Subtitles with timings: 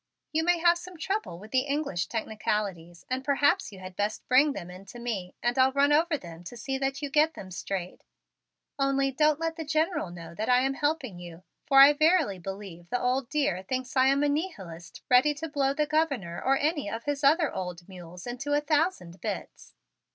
[0.31, 4.53] You may have some trouble with the English technicalities and perhaps you had best bring
[4.53, 7.51] them in to me and I'll run over them to see that you get them
[7.51, 8.03] straight.
[8.79, 12.89] Only don't let the General know that I am helping you, for I verily believe
[12.89, 16.89] the old dear thinks I am a nihilist ready to blow the Governor or any
[16.89, 19.75] of his other old mules into a thousand bits."